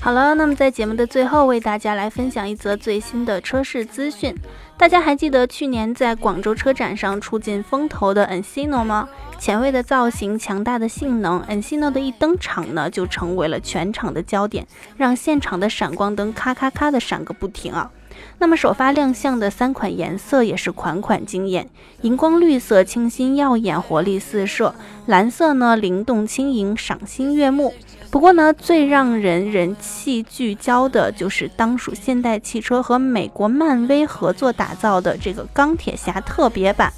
[0.00, 4.36] 好了，那么在节目的最后，为大家来分享一则最新的车市资讯。
[4.76, 9.08] 大家还记得去年在广州车展上出尽风头的 Encino 吗？
[9.38, 14.66] 前卫的造型，强大的性能，Encino 的一登场呢，就成为了全场的焦点，
[14.96, 17.90] 让现场的闪光灯咔咔咔的闪个不停啊！
[18.38, 21.68] 那么首发亮相的三款颜色也是款款惊艳，
[22.02, 24.74] 荧光绿色清新耀眼，活力四射；
[25.06, 27.72] 蓝色呢灵动轻盈，赏心悦目。
[28.10, 36.92] 不过呢，最让人人气聚焦的就是当属现代汽车和美国漫威合作打造的这个钢铁侠特别版，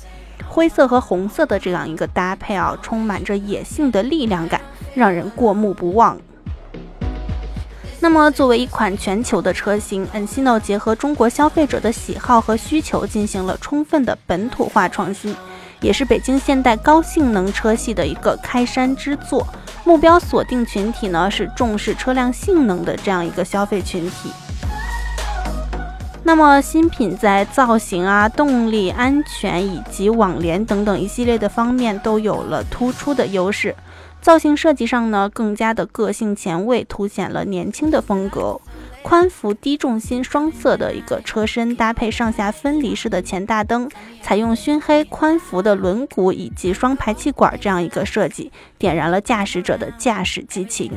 [0.47, 4.61] 灰色和红色的这样一个搭配啊，充满着野性的力量感，
[4.95, 6.19] 让人过目不忘。
[8.01, 15.35] 那么，作为一款全球的车型，Encino 结合中国消费者的喜好和需求，进行了充分的本土化创新，
[15.81, 19.45] 也是北京现代高性能车系的一个开山之作。
[19.85, 24.31] 目标锁定群体呢，是重视车辆性能的这样一个消费群体。
[26.29, 33.75] 那么，新品在造型啊、动力、安全以及网联等等一系列的方面都有了突出的优势。
[34.21, 38.61] 造型设计上呢，更加的个性前卫，凸显了年轻的风格。
[39.03, 43.89] 宽幅低重心双色的一个车身，搭配上下分离式的前大灯，
[44.21, 50.93] 采用熏黑宽幅的轮毂以及双排气管这样一个设计，点燃了驾驶者的驾驶激情。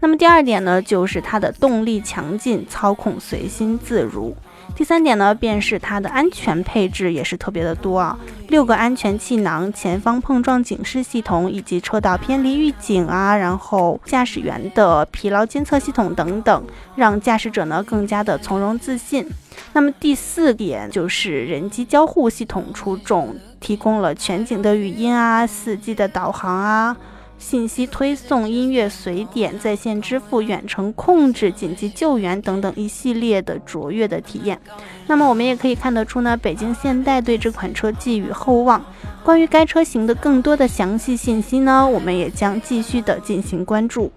[0.00, 4.36] 那么第二点呢，就是它的动力强劲，操控随心自如。
[4.74, 16.64] 第三点呢，便是它的安全配置也是特别的多啊，六个安全气囊、前方碰撞警示系统以及车道偏离预警啊，然后驾驶员的疲劳监测系统等等，
[16.96, 19.26] 让驾驶者呢更加的从容自信。
[19.74, 26.96] 那么第四点就是人机交互系统出众，提供了全景的语音啊、四 G 的导航啊。
[27.38, 34.58] 信息推送、音乐随点、在线支付、远程控制、紧急救援等等一系列的卓越的体验。
[35.06, 38.82] 那么我们也可以看得出呢，北京现代对这款车寄予厚望。
[39.22, 44.10] 关于该车型的更多的详细信息呢，我们也将继续的进行关注。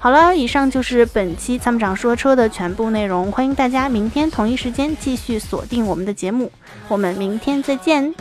[0.00, 3.32] 好了，以上就是本期参谋长说车的全部内容。
[3.32, 6.52] 欢迎大家明天同一时间继续锁定我们的节目，
[6.88, 8.14] 我们明天再见。